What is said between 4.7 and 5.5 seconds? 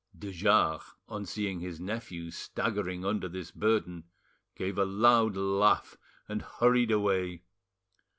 a loud